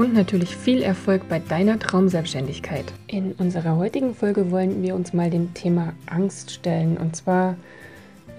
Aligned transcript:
und 0.00 0.14
natürlich 0.14 0.56
viel 0.56 0.80
Erfolg 0.80 1.28
bei 1.28 1.40
deiner 1.40 1.78
Traumselbstständigkeit. 1.78 2.86
In 3.06 3.32
unserer 3.32 3.76
heutigen 3.76 4.14
Folge 4.14 4.50
wollen 4.50 4.82
wir 4.82 4.94
uns 4.94 5.12
mal 5.12 5.28
dem 5.28 5.52
Thema 5.52 5.92
Angst 6.06 6.50
stellen 6.52 6.96
und 6.96 7.16
zwar 7.16 7.56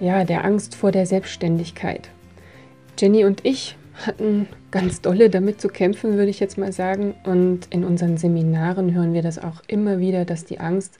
ja, 0.00 0.24
der 0.24 0.44
Angst 0.44 0.74
vor 0.74 0.90
der 0.90 1.06
Selbstständigkeit. 1.06 2.08
Jenny 2.98 3.24
und 3.24 3.44
ich 3.44 3.76
hatten 3.94 4.48
ganz 4.72 5.02
dolle 5.02 5.30
damit 5.30 5.60
zu 5.60 5.68
kämpfen, 5.68 6.16
würde 6.16 6.30
ich 6.30 6.40
jetzt 6.40 6.58
mal 6.58 6.72
sagen. 6.72 7.14
Und 7.22 7.68
in 7.70 7.84
unseren 7.84 8.16
Seminaren 8.16 8.92
hören 8.92 9.14
wir 9.14 9.22
das 9.22 9.38
auch 9.38 9.62
immer 9.68 10.00
wieder, 10.00 10.24
dass 10.24 10.44
die 10.44 10.58
Angst 10.58 10.98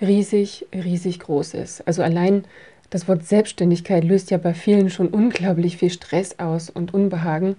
riesig, 0.00 0.66
riesig 0.72 1.20
groß 1.20 1.52
ist. 1.52 1.86
Also 1.86 2.02
allein 2.02 2.44
das 2.88 3.06
Wort 3.06 3.26
Selbstständigkeit 3.26 4.04
löst 4.04 4.30
ja 4.30 4.38
bei 4.38 4.54
vielen 4.54 4.88
schon 4.88 5.08
unglaublich 5.08 5.76
viel 5.76 5.90
Stress 5.90 6.38
aus 6.38 6.70
und 6.70 6.94
Unbehagen. 6.94 7.56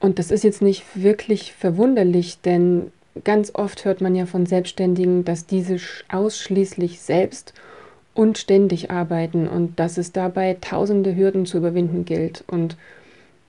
Und 0.00 0.18
das 0.18 0.30
ist 0.30 0.44
jetzt 0.44 0.62
nicht 0.62 0.84
wirklich 0.94 1.52
verwunderlich, 1.52 2.40
denn 2.40 2.92
ganz 3.24 3.52
oft 3.54 3.84
hört 3.84 4.00
man 4.00 4.14
ja 4.14 4.26
von 4.26 4.46
Selbstständigen, 4.46 5.24
dass 5.24 5.46
diese 5.46 5.78
ausschließlich 6.10 7.00
selbst 7.00 7.54
und 8.14 8.38
ständig 8.38 8.90
arbeiten 8.90 9.46
und 9.48 9.78
dass 9.78 9.98
es 9.98 10.12
dabei 10.12 10.56
tausende 10.60 11.14
Hürden 11.16 11.46
zu 11.46 11.58
überwinden 11.58 12.04
gilt. 12.04 12.44
Und 12.46 12.76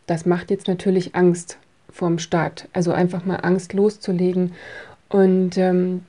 das 0.08 0.26
macht 0.26 0.52
jetzt 0.52 0.68
natürlich 0.68 1.16
Angst 1.16 1.58
vorm 1.90 2.20
Start. 2.20 2.68
Also 2.74 2.92
einfach 2.92 3.26
mal 3.26 3.38
Angst 3.38 3.74
loszulegen. 3.74 4.54
Und 5.10 5.58
ähm, 5.58 6.02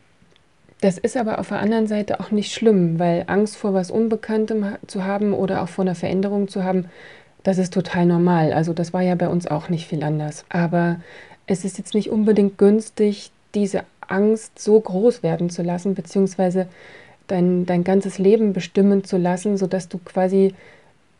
das 0.80 0.98
ist 0.98 1.16
aber 1.16 1.38
auf 1.38 1.48
der 1.48 1.60
anderen 1.60 1.86
Seite 1.86 2.20
auch 2.20 2.30
nicht 2.30 2.52
schlimm, 2.52 2.98
weil 2.98 3.24
Angst 3.26 3.56
vor 3.56 3.74
was 3.74 3.90
Unbekanntem 3.90 4.76
zu 4.86 5.04
haben 5.04 5.32
oder 5.32 5.62
auch 5.62 5.68
vor 5.68 5.84
einer 5.84 5.96
Veränderung 5.96 6.48
zu 6.48 6.62
haben, 6.62 6.86
das 7.42 7.58
ist 7.58 7.72
total 7.72 8.06
normal. 8.06 8.52
Also 8.52 8.72
das 8.72 8.92
war 8.92 9.02
ja 9.02 9.14
bei 9.14 9.28
uns 9.28 9.46
auch 9.46 9.68
nicht 9.68 9.86
viel 9.86 10.02
anders. 10.02 10.44
Aber 10.48 11.00
es 11.46 11.64
ist 11.64 11.78
jetzt 11.78 11.94
nicht 11.94 12.10
unbedingt 12.10 12.58
günstig, 12.58 13.30
diese 13.54 13.84
Angst 14.00 14.58
so 14.58 14.78
groß 14.80 15.22
werden 15.22 15.50
zu 15.50 15.62
lassen, 15.62 15.94
beziehungsweise 15.94 16.66
dein, 17.26 17.66
dein 17.66 17.84
ganzes 17.84 18.18
Leben 18.18 18.52
bestimmen 18.52 19.04
zu 19.04 19.16
lassen, 19.16 19.56
sodass 19.56 19.88
du 19.88 19.98
quasi 19.98 20.54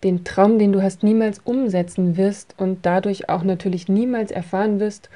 den 0.03 0.25
Traum, 0.25 0.59
den 0.59 0.73
du 0.73 0.83
hast, 0.83 1.03
niemals 1.03 1.41
umsetzen 1.45 2.17
wirst 2.17 2.55
und 2.57 2.87
dadurch 2.87 3.29
auch 3.29 3.43
natürlich 3.43 3.89
niemals 3.89 4.31
erfahren 4.31 4.81
wirst, 4.81 5.11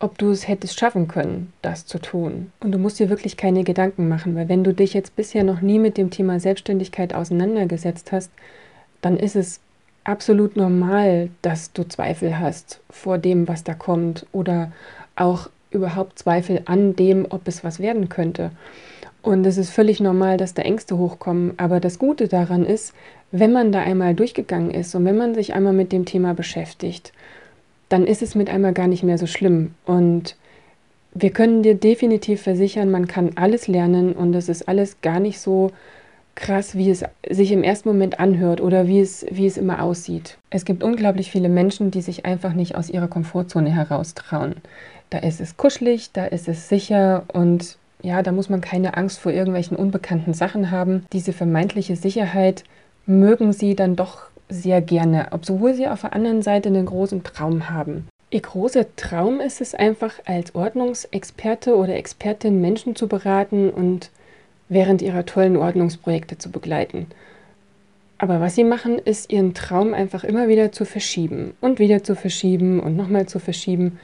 ob 0.00 0.16
du 0.18 0.30
es 0.30 0.46
hättest 0.46 0.78
schaffen 0.78 1.08
können, 1.08 1.52
das 1.62 1.86
zu 1.86 1.98
tun. 1.98 2.52
Und 2.60 2.72
du 2.72 2.78
musst 2.78 3.00
dir 3.00 3.08
wirklich 3.08 3.36
keine 3.36 3.64
Gedanken 3.64 4.08
machen, 4.08 4.36
weil 4.36 4.48
wenn 4.48 4.62
du 4.64 4.72
dich 4.72 4.94
jetzt 4.94 5.16
bisher 5.16 5.44
noch 5.44 5.60
nie 5.60 5.78
mit 5.78 5.96
dem 5.96 6.10
Thema 6.10 6.38
Selbstständigkeit 6.38 7.14
auseinandergesetzt 7.14 8.12
hast, 8.12 8.30
dann 9.00 9.16
ist 9.16 9.34
es 9.34 9.60
absolut 10.08 10.56
normal, 10.56 11.28
dass 11.42 11.72
du 11.72 11.86
Zweifel 11.86 12.38
hast 12.38 12.80
vor 12.90 13.18
dem, 13.18 13.46
was 13.46 13.62
da 13.62 13.74
kommt 13.74 14.26
oder 14.32 14.72
auch 15.16 15.50
überhaupt 15.70 16.18
Zweifel 16.18 16.62
an 16.64 16.96
dem, 16.96 17.26
ob 17.28 17.46
es 17.46 17.62
was 17.62 17.78
werden 17.78 18.08
könnte. 18.08 18.50
Und 19.20 19.44
es 19.46 19.58
ist 19.58 19.70
völlig 19.70 20.00
normal, 20.00 20.38
dass 20.38 20.54
da 20.54 20.62
Ängste 20.62 20.96
hochkommen. 20.96 21.52
Aber 21.58 21.80
das 21.80 21.98
Gute 21.98 22.28
daran 22.28 22.64
ist, 22.64 22.94
wenn 23.30 23.52
man 23.52 23.70
da 23.72 23.80
einmal 23.80 24.14
durchgegangen 24.14 24.70
ist 24.70 24.94
und 24.94 25.04
wenn 25.04 25.18
man 25.18 25.34
sich 25.34 25.52
einmal 25.52 25.74
mit 25.74 25.92
dem 25.92 26.06
Thema 26.06 26.32
beschäftigt, 26.32 27.12
dann 27.90 28.06
ist 28.06 28.22
es 28.22 28.34
mit 28.34 28.48
einmal 28.48 28.72
gar 28.72 28.86
nicht 28.86 29.02
mehr 29.02 29.18
so 29.18 29.26
schlimm. 29.26 29.74
Und 29.84 30.36
wir 31.12 31.30
können 31.30 31.62
dir 31.62 31.74
definitiv 31.74 32.42
versichern, 32.42 32.90
man 32.90 33.06
kann 33.06 33.32
alles 33.34 33.68
lernen 33.68 34.14
und 34.14 34.34
es 34.34 34.48
ist 34.48 34.68
alles 34.68 35.02
gar 35.02 35.20
nicht 35.20 35.40
so 35.40 35.70
krass, 36.38 36.76
wie 36.76 36.90
es 36.90 37.04
sich 37.28 37.52
im 37.52 37.62
ersten 37.62 37.88
Moment 37.88 38.20
anhört 38.20 38.60
oder 38.60 38.86
wie 38.86 39.00
es, 39.00 39.26
wie 39.30 39.46
es 39.46 39.58
immer 39.58 39.82
aussieht. 39.82 40.38
Es 40.50 40.64
gibt 40.64 40.82
unglaublich 40.82 41.30
viele 41.30 41.48
Menschen, 41.48 41.90
die 41.90 42.00
sich 42.00 42.24
einfach 42.24 42.54
nicht 42.54 42.76
aus 42.76 42.88
ihrer 42.88 43.08
Komfortzone 43.08 43.70
heraustrauen. 43.70 44.56
Da 45.10 45.18
ist 45.18 45.40
es 45.40 45.56
kuschelig, 45.56 46.12
da 46.12 46.24
ist 46.24 46.48
es 46.48 46.68
sicher 46.68 47.24
und 47.32 47.76
ja, 48.02 48.22
da 48.22 48.32
muss 48.32 48.48
man 48.48 48.60
keine 48.60 48.96
Angst 48.96 49.18
vor 49.18 49.32
irgendwelchen 49.32 49.76
unbekannten 49.76 50.32
Sachen 50.32 50.70
haben. 50.70 51.04
Diese 51.12 51.32
vermeintliche 51.32 51.96
Sicherheit 51.96 52.64
mögen 53.06 53.52
sie 53.52 53.74
dann 53.74 53.96
doch 53.96 54.28
sehr 54.48 54.80
gerne, 54.80 55.28
obwohl 55.32 55.74
sie 55.74 55.88
auf 55.88 56.02
der 56.02 56.12
anderen 56.12 56.42
Seite 56.42 56.68
einen 56.68 56.86
großen 56.86 57.24
Traum 57.24 57.68
haben. 57.68 58.06
Ihr 58.30 58.42
großer 58.42 58.84
Traum 58.96 59.40
ist 59.40 59.60
es 59.60 59.74
einfach, 59.74 60.14
als 60.26 60.54
Ordnungsexperte 60.54 61.74
oder 61.74 61.96
Expertin 61.96 62.60
Menschen 62.60 62.94
zu 62.94 63.08
beraten 63.08 63.70
und 63.70 64.10
während 64.68 65.02
ihrer 65.02 65.26
tollen 65.26 65.56
Ordnungsprojekte 65.56 66.38
zu 66.38 66.50
begleiten. 66.50 67.06
Aber 68.18 68.40
was 68.40 68.56
sie 68.56 68.64
machen, 68.64 68.98
ist 68.98 69.32
ihren 69.32 69.54
Traum 69.54 69.94
einfach 69.94 70.24
immer 70.24 70.48
wieder 70.48 70.72
zu 70.72 70.84
verschieben 70.84 71.54
und 71.60 71.78
wieder 71.78 72.02
zu 72.02 72.16
verschieben 72.16 72.80
und 72.80 72.96
nochmal 72.96 73.26
zu 73.26 73.38
verschieben. 73.38 73.98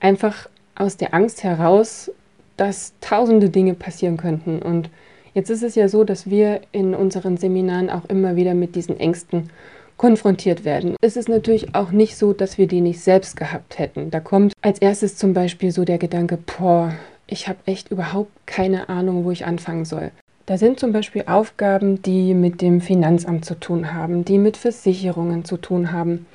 Einfach 0.00 0.48
aus 0.74 0.98
der 0.98 1.14
Angst 1.14 1.42
heraus, 1.44 2.10
dass 2.58 2.92
tausende 3.00 3.48
Dinge 3.48 3.74
passieren 3.74 4.18
könnten. 4.18 4.60
Und 4.60 4.90
jetzt 5.32 5.48
ist 5.48 5.62
es 5.62 5.74
ja 5.74 5.88
so, 5.88 6.04
dass 6.04 6.28
wir 6.28 6.60
in 6.72 6.94
unseren 6.94 7.38
Seminaren 7.38 7.88
auch 7.88 8.04
immer 8.04 8.36
wieder 8.36 8.54
mit 8.54 8.76
diesen 8.76 9.00
Ängsten 9.00 9.48
konfrontiert 9.96 10.64
werden. 10.64 10.96
Es 11.00 11.16
ist 11.16 11.28
natürlich 11.28 11.74
auch 11.74 11.90
nicht 11.90 12.16
so, 12.16 12.32
dass 12.32 12.58
wir 12.58 12.66
die 12.66 12.80
nicht 12.80 13.00
selbst 13.00 13.36
gehabt 13.36 13.78
hätten. 13.78 14.10
Da 14.10 14.20
kommt 14.20 14.52
als 14.60 14.80
erstes 14.80 15.16
zum 15.16 15.32
Beispiel 15.32 15.70
so 15.70 15.84
der 15.84 15.98
Gedanke, 15.98 16.36
boah, 16.36 16.92
ich 17.26 17.48
habe 17.48 17.58
echt 17.66 17.90
überhaupt 17.90 18.32
keine 18.46 18.88
Ahnung, 18.88 19.24
wo 19.24 19.30
ich 19.30 19.46
anfangen 19.46 19.84
soll. 19.84 20.10
Da 20.46 20.58
sind 20.58 20.78
zum 20.78 20.92
Beispiel 20.92 21.24
Aufgaben, 21.26 22.02
die 22.02 22.34
mit 22.34 22.60
dem 22.60 22.82
Finanzamt 22.82 23.46
zu 23.46 23.54
tun 23.54 23.94
haben, 23.94 24.24
die 24.26 24.38
mit 24.38 24.58
Versicherungen 24.58 25.44
zu 25.44 25.56
tun 25.56 25.90
haben. 25.90 26.26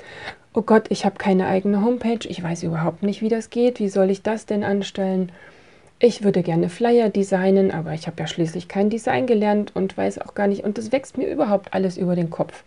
Oh 0.54 0.64
Gott, 0.64 0.88
ich 0.90 1.06
habe 1.06 1.18
keine 1.18 1.46
eigene 1.46 1.86
Homepage, 1.86 2.28
ich 2.28 2.42
weiß 2.42 2.64
überhaupt 2.64 3.04
nicht, 3.04 3.22
wie 3.22 3.30
das 3.30 3.52
geht, 3.52 3.80
wie 3.80 3.90
soll 3.90 4.10
ich 4.10 4.24
das 4.24 4.48
denn 4.48 4.64
anstellen? 4.64 5.32
Ich 6.00 6.24
würde 6.24 6.42
gerne 6.42 6.70
Flyer 6.70 7.10
designen, 7.10 7.72
aber 7.72 7.94
ich 7.94 8.08
habe 8.08 8.16
ja 8.20 8.26
schließlich 8.26 8.68
kein 8.68 8.90
Design 8.90 9.28
gelernt 9.28 9.76
und 9.76 9.96
weiß 9.96 10.20
auch 10.20 10.34
gar 10.34 10.48
nicht, 10.48 10.64
und 10.64 10.78
das 10.80 10.92
wächst 10.92 11.18
mir 11.18 11.30
überhaupt 11.30 11.74
alles 11.74 11.98
über 11.98 12.16
den 12.16 12.30
Kopf. 12.32 12.64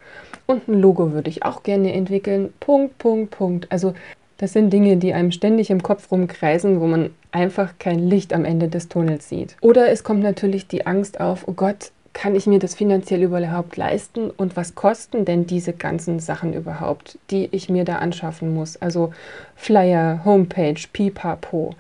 Und 0.47 0.69
ein 0.69 0.81
Logo 0.81 1.13
würde 1.13 1.31
ich 1.31 1.43
auch 1.43 1.63
gerne 1.63 1.93
entwickeln. 1.93 2.53
Punkt, 2.61 2.99
Punkt, 2.99 3.31
Punkt. 3.33 3.67
Also 3.73 3.95
das 4.37 4.53
sind 4.53 4.71
Dinge, 4.71 4.97
die 4.99 5.15
einem 5.15 5.33
ständig 5.33 5.71
im 5.71 5.83
Kopf 5.83 6.13
rumkreisen, 6.13 6.81
wo 6.81 6.87
man 6.87 7.11
einfach 7.33 7.75
kein 7.79 7.99
Licht 7.99 8.33
am 8.33 8.45
Ende 8.45 8.69
des 8.69 8.89
Tunnels 8.89 9.29
sieht. 9.29 9.57
Oder 9.61 9.91
es 9.91 10.05
kommt 10.05 10.23
natürlich 10.23 10.69
die 10.69 10.87
Angst 10.87 11.21
auf, 11.21 11.49
oh 11.49 11.53
Gott, 11.53 11.91
kann 12.13 12.35
ich 12.35 12.47
mir 12.47 12.59
das 12.59 12.75
finanziell 12.75 13.23
überhaupt 13.23 13.77
leisten 13.77 14.31
und 14.31 14.57
was 14.57 14.75
kosten 14.75 15.25
denn 15.25 15.47
diese 15.47 15.73
ganzen 15.73 16.21
Sachen 16.21 16.53
überhaupt, 16.53 17.19
die 17.31 17.49
ich 17.53 17.71
mir 17.71 17.85
da 17.85 17.97
anschaffen 17.97 18.53
muss? 18.53 18.77
Also 18.77 19.13
Flyer, 19.57 20.21
Homepage, 20.25 20.81
Pipapo. 20.93 21.75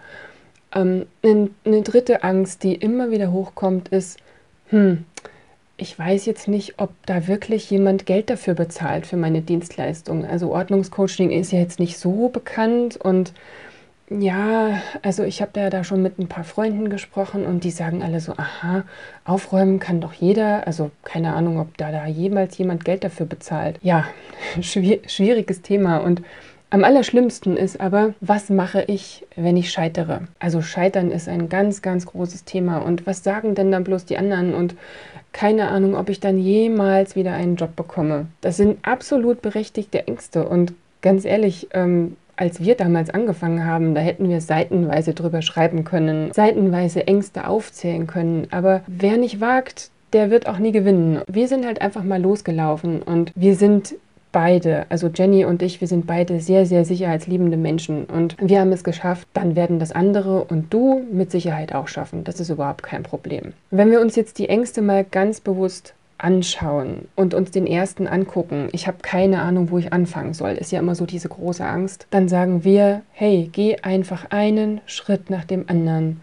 Ähm, 0.75 1.07
eine 1.23 1.83
dritte 1.83 2.25
Angst, 2.25 2.63
die 2.63 2.75
immer 2.75 3.11
wieder 3.11 3.31
hochkommt, 3.31 3.89
ist, 3.89 4.19
hm, 4.69 5.05
ich 5.77 5.99
weiß 5.99 6.27
jetzt 6.27 6.49
nicht, 6.49 6.75
ob 6.79 6.91
da 7.07 7.27
wirklich 7.27 7.69
jemand 7.71 8.07
Geld 8.07 8.31
dafür 8.31 8.55
bezahlt 8.55 9.07
für 9.07 9.17
meine 9.17 9.43
Dienstleistung. 9.43 10.25
Also 10.25 10.53
Ordnungscoaching 10.53 11.31
ist 11.31 11.53
ja 11.53 11.59
jetzt 11.59 11.79
nicht 11.79 11.99
so 11.99 12.29
bekannt 12.29 12.97
und 12.97 13.33
ja, 14.11 14.83
also 15.03 15.23
ich 15.23 15.41
habe 15.41 15.53
da, 15.55 15.71
da 15.71 15.85
schon 15.85 16.03
mit 16.03 16.19
ein 16.19 16.29
paar 16.29 16.45
Freunden 16.45 16.91
gesprochen 16.91 17.47
und 17.47 17.65
die 17.65 17.71
sagen 17.71 18.03
alle 18.03 18.21
so, 18.21 18.33
aha, 18.33 18.85
aufräumen 19.25 19.79
kann 19.79 20.01
doch 20.01 20.13
jeder. 20.13 20.67
Also 20.67 20.91
keine 21.05 21.35
Ahnung, 21.35 21.59
ob 21.59 21.77
da, 21.79 21.91
da 21.91 22.07
jemals 22.07 22.59
jemand 22.59 22.85
Geld 22.85 23.05
dafür 23.05 23.27
bezahlt. 23.27 23.79
Ja, 23.83 24.07
schwieriges 24.61 25.63
Thema 25.63 25.99
und 25.99 26.23
am 26.73 26.85
allerschlimmsten 26.85 27.59
ist 27.59 27.83
aber, 27.83 28.15
was 28.23 28.49
mache 28.49 28.85
ich, 28.87 29.27
wenn 29.37 29.59
ich 29.59 29.71
scheitere? 29.71 30.23
Also 30.39 30.63
Scheitern 30.63 31.11
ist 31.11 31.29
ein 31.29 31.51
ganz, 31.51 31.83
ganz 31.83 32.07
großes 32.07 32.45
Thema. 32.45 32.79
Und 32.79 33.07
was 33.07 33.23
sagen 33.23 33.55
denn 33.55 33.71
dann 33.71 33.85
bloß 33.85 34.07
die 34.07 34.17
anderen? 34.17 34.55
Und 34.55 34.75
keine 35.33 35.69
Ahnung, 35.69 35.95
ob 35.95 36.09
ich 36.09 36.19
dann 36.19 36.39
jemals 36.39 37.15
wieder 37.15 37.35
einen 37.35 37.57
Job 37.57 37.77
bekomme. 37.77 38.29
Das 38.41 38.57
sind 38.57 38.79
absolut 38.87 39.43
berechtigte 39.43 40.07
Ängste. 40.07 40.49
Und 40.49 40.73
ganz 41.03 41.27
ehrlich, 41.27 41.69
ähm, 41.75 42.17
als 42.37 42.61
wir 42.61 42.75
damals 42.75 43.11
angefangen 43.11 43.65
haben, 43.65 43.95
da 43.95 44.01
hätten 44.01 44.29
wir 44.29 44.41
seitenweise 44.41 45.15
drüber 45.15 45.43
schreiben 45.43 45.85
können, 45.85 46.33
seitenweise 46.33 47.07
Ängste 47.07 47.47
aufzählen 47.47 48.07
können. 48.07 48.49
Aber 48.51 48.83
wer 48.87 49.17
nicht 49.17 49.41
wagt, 49.41 49.91
der 50.13 50.31
wird 50.31 50.47
auch 50.47 50.59
nie 50.59 50.73
gewinnen. 50.73 51.23
Wir 51.27 51.49
sind 51.49 51.65
halt 51.65 51.81
einfach 51.81 52.03
mal 52.05 52.21
losgelaufen 52.21 53.03
und 53.03 53.33
wir 53.35 53.57
sind 53.57 53.95
beide, 54.33 54.87
also 54.89 55.09
Jenny 55.09 55.45
und 55.45 55.63
ich, 55.63 55.81
wir 55.81 55.89
sind 55.89 56.07
beide 56.07 56.41
sehr, 56.41 56.67
sehr 56.67 56.85
sicherheitsliebende 56.85 57.57
Menschen 57.57 58.05
und 58.07 58.37
wir 58.41 58.61
haben 58.61 58.73
es 58.73 58.83
geschafft, 58.83 59.29
dann 59.35 59.55
werden 59.55 59.79
das 59.79 59.93
andere 59.93 60.45
und 60.45 60.73
du 60.73 61.03
mit 61.13 61.31
Sicherheit 61.31 61.75
auch 61.75 61.89
schaffen. 61.89 62.25
Das 62.25 62.41
ist 62.41 62.49
überhaupt 62.49 62.83
kein 62.83 63.03
Problem. 63.03 63.53
Wenn 63.71 63.91
wir 63.91 64.01
uns 64.01 64.17
jetzt 64.17 64.39
die 64.39 64.49
Ängste 64.49 64.83
mal 64.83 65.05
ganz 65.05 65.41
bewusst 65.41 65.95
anschauen 66.23 67.09
und 67.17 67.35
uns 67.35 67.51
den 67.51 67.67
ersten 67.67 68.07
angucken, 68.07 68.69
ich 68.73 68.87
habe 68.87 68.99
keine 69.03 69.43
Ahnung, 69.43 69.71
wo 69.71 69.79
ich 69.79 69.93
anfangen 69.93 70.35
soll, 70.35 70.53
ist 70.53 70.73
ja 70.73 70.79
immer 70.79 70.95
so 70.95 71.07
diese 71.07 71.29
große 71.29 71.65
Angst, 71.65 72.07
dann 72.11 72.29
sagen 72.29 72.65
wir, 72.65 73.03
hey, 73.13 73.51
geh 73.53 73.77
einfach 73.83 74.27
einen 74.31 74.81
Schritt 74.87 75.31
nach 75.31 75.45
dem 75.45 75.69
anderen 75.69 76.21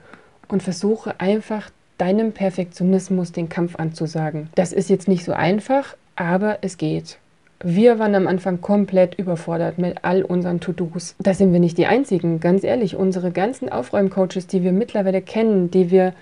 und 0.48 0.64
versuche 0.64 1.20
einfach 1.20 1.70
deinem 1.98 2.32
Perfektionismus 2.32 3.32
den 3.32 3.50
Kampf 3.50 3.76
anzusagen. 3.76 4.50
Das 4.56 4.74
ist 4.74 4.90
jetzt 4.90 5.08
nicht 5.08 5.26
so 5.26 5.34
einfach, 5.34 5.96
aber 6.16 6.60
es 6.62 6.78
geht. 6.78 7.18
Wir 7.62 8.00
waren 8.00 8.16
am 8.16 8.28
Anfang 8.28 8.62
komplett 8.62 9.16
überfordert 9.16 9.80
mit 9.80 9.98
all 10.04 10.24
unseren 10.24 10.62
To-Dos. 10.62 11.16
Da 11.20 11.34
sind 11.34 11.52
wir 11.52 11.60
nicht 11.60 11.78
die 11.78 11.88
Einzigen, 11.88 12.40
ganz 12.40 12.64
ehrlich. 12.64 12.96
Unsere 12.96 13.32
ganzen 13.32 13.68
Aufräumcoaches, 13.68 14.48
die 14.48 14.64
wir 14.64 14.72
mittlerweile 14.72 15.22
kennen, 15.22 15.70
die 15.70 15.92
wir 15.92 16.14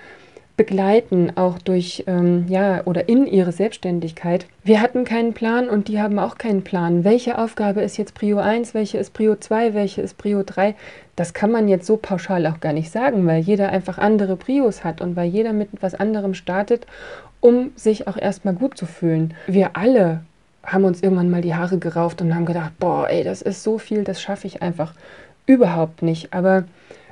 begleiten, 0.57 1.31
auch 1.35 1.59
durch, 1.59 2.03
ähm, 2.07 2.45
ja, 2.49 2.81
oder 2.85 3.07
in 3.07 3.27
ihre 3.27 3.51
Selbstständigkeit. 3.51 4.47
Wir 4.63 4.81
hatten 4.81 5.05
keinen 5.05 5.33
Plan 5.33 5.69
und 5.69 5.87
die 5.87 6.01
haben 6.01 6.17
auch 6.17 6.37
keinen 6.39 6.63
Plan. 6.63 7.03
Welche 7.03 7.37
Aufgabe 7.37 7.81
ist 7.81 7.97
jetzt 7.97 8.15
Prio 8.15 8.39
1, 8.39 8.73
welche 8.73 8.97
ist 8.97 9.13
Prio 9.13 9.35
2, 9.35 9.75
welche 9.75 10.01
ist 10.01 10.17
Prio 10.17 10.41
3? 10.43 10.75
Das 11.15 11.33
kann 11.33 11.51
man 11.51 11.67
jetzt 11.67 11.85
so 11.85 11.95
pauschal 11.95 12.45
auch 12.47 12.59
gar 12.59 12.73
nicht 12.73 12.91
sagen, 12.91 13.25
weil 13.27 13.39
jeder 13.39 13.69
einfach 13.69 13.99
andere 13.99 14.35
Prios 14.35 14.83
hat 14.83 14.99
und 14.99 15.15
weil 15.15 15.29
jeder 15.29 15.53
mit 15.53 15.73
etwas 15.73 15.93
anderem 15.93 16.33
startet, 16.33 16.87
um 17.39 17.71
sich 17.75 18.07
auch 18.07 18.17
erstmal 18.17 18.55
gut 18.55 18.77
zu 18.77 18.87
fühlen. 18.87 19.35
Wir 19.45 19.77
alle 19.77 20.21
haben 20.63 20.85
uns 20.85 21.01
irgendwann 21.01 21.29
mal 21.29 21.41
die 21.41 21.55
Haare 21.55 21.77
gerauft 21.77 22.21
und 22.21 22.35
haben 22.35 22.45
gedacht, 22.45 22.73
boah, 22.79 23.07
ey, 23.09 23.23
das 23.23 23.43
ist 23.43 23.63
so 23.63 23.77
viel, 23.77 24.03
das 24.03 24.21
schaffe 24.21 24.47
ich 24.47 24.61
einfach 24.63 24.93
überhaupt 25.45 26.01
nicht. 26.01 26.33
Aber 26.33 26.65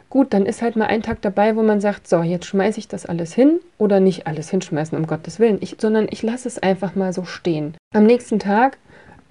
Gut, 0.10 0.34
dann 0.34 0.46
ist 0.46 0.62
halt 0.62 0.76
mal 0.76 0.86
ein 0.86 1.02
Tag 1.02 1.22
dabei, 1.22 1.56
wo 1.56 1.64
man 1.64 1.82
sagt, 1.82 2.08
so, 2.08 2.22
jetzt 2.22 2.46
schmeiße 2.46 2.80
ich 2.80 2.88
das 2.88 3.06
alles 3.06 3.34
hin 3.34 3.60
oder 3.78 4.00
nicht 4.00 4.28
alles 4.28 4.50
hinschmeißen, 4.50 4.98
um 4.98 5.08
Gottes 5.08 5.40
Willen, 5.40 5.58
ich, 5.62 5.78
sondern 5.80 6.08
ich 6.10 6.24
lasse 6.24 6.48
es 6.48 6.60
einfach 6.60 6.96
mal 6.96 7.12
so 7.12 7.26
stehen. 7.26 7.76
Am 7.94 8.06
nächsten 8.06 8.40
Tag 8.40 8.78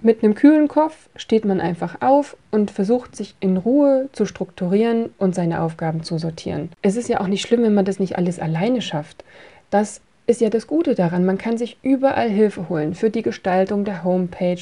mit 0.01 0.23
einem 0.23 0.35
kühlen 0.35 0.67
Kopf 0.67 1.09
steht 1.15 1.45
man 1.45 1.59
einfach 1.59 2.01
auf 2.01 2.37
und 2.51 2.69
versucht 2.69 3.15
sich 3.15 3.35
in 3.39 3.57
Ruhe 3.57 4.09
zu 4.11 4.25
strukturieren 4.25 5.09
und 5.17 5.33
seine 5.33 5.61
Aufgaben 5.61 6.03
zu 6.03 6.17
sortieren. 6.19 6.69
Es 6.81 6.95
ist 6.95 7.09
ja 7.09 7.21
auch 7.21 7.27
nicht 7.27 7.41
schlimm, 7.41 7.63
wenn 7.63 7.73
man 7.73 7.85
das 7.85 7.99
nicht 7.99 8.17
alles 8.17 8.39
alleine 8.39 8.81
schafft. 8.81 9.23
Das 9.71 10.01
ist 10.27 10.41
ja 10.41 10.49
das 10.49 10.67
Gute 10.67 10.95
daran. 10.95 11.25
Man 11.25 11.37
kann 11.37 11.57
sich 11.57 11.77
überall 11.81 12.29
Hilfe 12.29 12.69
holen 12.69 12.93
für 12.93 13.09
die 13.09 13.21
Gestaltung 13.21 13.85
der 13.85 14.03
Homepage, 14.03 14.61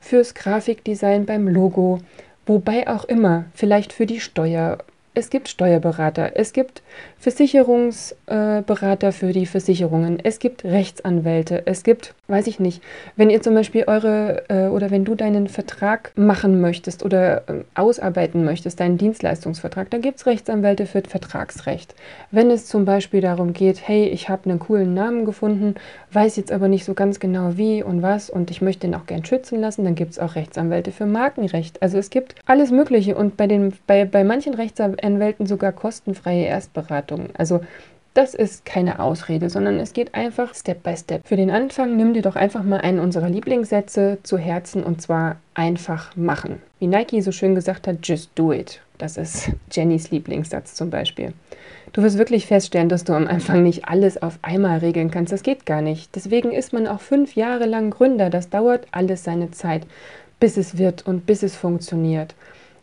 fürs 0.00 0.34
Grafikdesign 0.34 1.26
beim 1.26 1.48
Logo, 1.48 1.98
wobei 2.46 2.88
auch 2.88 3.04
immer, 3.04 3.44
vielleicht 3.54 3.92
für 3.92 4.06
die 4.06 4.20
Steuer 4.20 4.78
es 5.18 5.30
gibt 5.30 5.48
Steuerberater, 5.48 6.32
es 6.36 6.52
gibt 6.52 6.82
Versicherungsberater 7.20 9.10
für 9.10 9.32
die 9.32 9.46
Versicherungen, 9.46 10.20
es 10.22 10.38
gibt 10.38 10.64
Rechtsanwälte, 10.64 11.66
es 11.66 11.82
gibt, 11.82 12.14
weiß 12.28 12.46
ich 12.46 12.60
nicht, 12.60 12.80
wenn 13.16 13.28
ihr 13.28 13.42
zum 13.42 13.54
Beispiel 13.54 13.84
eure 13.88 14.44
äh, 14.48 14.68
oder 14.68 14.92
wenn 14.92 15.04
du 15.04 15.16
deinen 15.16 15.48
Vertrag 15.48 16.12
machen 16.14 16.60
möchtest 16.60 17.04
oder 17.04 17.38
äh, 17.48 17.64
ausarbeiten 17.74 18.44
möchtest, 18.44 18.78
deinen 18.78 18.98
Dienstleistungsvertrag, 18.98 19.90
dann 19.90 20.00
gibt 20.00 20.18
es 20.18 20.26
Rechtsanwälte 20.26 20.86
für 20.86 21.02
Vertragsrecht. 21.02 21.96
Wenn 22.30 22.52
es 22.52 22.66
zum 22.66 22.84
Beispiel 22.84 23.20
darum 23.20 23.52
geht, 23.52 23.88
hey, 23.88 24.06
ich 24.06 24.28
habe 24.28 24.48
einen 24.48 24.60
coolen 24.60 24.94
Namen 24.94 25.24
gefunden, 25.24 25.74
weiß 26.12 26.36
jetzt 26.36 26.52
aber 26.52 26.68
nicht 26.68 26.84
so 26.84 26.94
ganz 26.94 27.18
genau 27.18 27.56
wie 27.56 27.82
und 27.82 28.00
was 28.00 28.30
und 28.30 28.52
ich 28.52 28.62
möchte 28.62 28.86
ihn 28.86 28.94
auch 28.94 29.06
gern 29.06 29.24
schützen 29.24 29.60
lassen, 29.60 29.82
dann 29.82 29.96
gibt 29.96 30.12
es 30.12 30.20
auch 30.20 30.36
Rechtsanwälte 30.36 30.92
für 30.92 31.06
Markenrecht. 31.06 31.82
Also 31.82 31.98
es 31.98 32.10
gibt 32.10 32.36
alles 32.46 32.70
Mögliche 32.70 33.16
und 33.16 33.36
bei, 33.36 33.48
den, 33.48 33.72
bei, 33.88 34.04
bei 34.04 34.22
manchen 34.22 34.54
Rechtsanwälten 34.54 35.46
sogar 35.46 35.72
kostenfreie 35.72 36.44
Erstberatung. 36.44 37.07
Also 37.36 37.60
das 38.14 38.34
ist 38.34 38.64
keine 38.64 38.98
Ausrede, 38.98 39.48
sondern 39.48 39.78
es 39.78 39.92
geht 39.92 40.14
einfach 40.14 40.54
Step 40.54 40.82
by 40.82 40.96
Step. 40.96 41.26
Für 41.26 41.36
den 41.36 41.50
Anfang 41.50 41.96
nimm 41.96 42.14
dir 42.14 42.22
doch 42.22 42.34
einfach 42.34 42.64
mal 42.64 42.80
einen 42.80 42.98
unserer 42.98 43.28
Lieblingssätze 43.28 44.18
zu 44.24 44.38
Herzen 44.38 44.82
und 44.82 45.00
zwar 45.00 45.36
einfach 45.54 46.16
machen. 46.16 46.60
Wie 46.80 46.88
Nike 46.88 47.20
so 47.20 47.30
schön 47.30 47.54
gesagt 47.54 47.86
hat, 47.86 47.98
just 48.02 48.30
do 48.34 48.52
it. 48.52 48.80
Das 48.98 49.16
ist 49.16 49.50
Jennys 49.70 50.10
Lieblingssatz 50.10 50.74
zum 50.74 50.90
Beispiel. 50.90 51.32
Du 51.92 52.02
wirst 52.02 52.18
wirklich 52.18 52.46
feststellen, 52.46 52.88
dass 52.88 53.04
du 53.04 53.12
am 53.12 53.28
Anfang 53.28 53.62
nicht 53.62 53.88
alles 53.88 54.20
auf 54.20 54.38
einmal 54.42 54.78
regeln 54.78 55.10
kannst. 55.10 55.32
Das 55.32 55.42
geht 55.42 55.64
gar 55.64 55.80
nicht. 55.80 56.14
Deswegen 56.16 56.50
ist 56.50 56.72
man 56.72 56.86
auch 56.86 57.00
fünf 57.00 57.34
Jahre 57.34 57.66
lang 57.66 57.90
Gründer. 57.90 58.30
Das 58.30 58.50
dauert 58.50 58.86
alles 58.90 59.24
seine 59.24 59.52
Zeit, 59.52 59.86
bis 60.40 60.56
es 60.56 60.76
wird 60.76 61.06
und 61.06 61.24
bis 61.24 61.42
es 61.42 61.56
funktioniert. 61.56 62.34